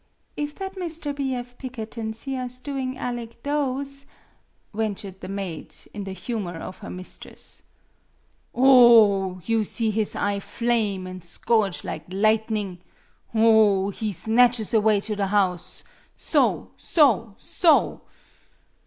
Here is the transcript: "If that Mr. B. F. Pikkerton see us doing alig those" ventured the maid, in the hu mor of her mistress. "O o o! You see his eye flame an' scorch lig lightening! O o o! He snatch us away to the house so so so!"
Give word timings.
"If 0.35 0.55
that 0.55 0.77
Mr. 0.77 1.15
B. 1.15 1.35
F. 1.35 1.59
Pikkerton 1.59 2.13
see 2.15 2.35
us 2.35 2.59
doing 2.59 2.95
alig 2.95 3.35
those" 3.43 4.05
ventured 4.73 5.19
the 5.21 5.27
maid, 5.29 5.75
in 5.93 6.05
the 6.05 6.15
hu 6.15 6.39
mor 6.39 6.55
of 6.55 6.79
her 6.79 6.89
mistress. 6.89 7.61
"O 8.55 8.63
o 8.63 9.23
o! 9.35 9.41
You 9.45 9.63
see 9.63 9.91
his 9.91 10.15
eye 10.15 10.39
flame 10.39 11.05
an' 11.05 11.21
scorch 11.21 11.83
lig 11.83 12.11
lightening! 12.11 12.79
O 13.35 13.41
o 13.45 13.85
o! 13.85 13.89
He 13.91 14.11
snatch 14.11 14.59
us 14.59 14.73
away 14.73 15.01
to 15.01 15.15
the 15.15 15.27
house 15.27 15.83
so 16.17 16.71
so 16.77 17.35
so!" 17.37 18.01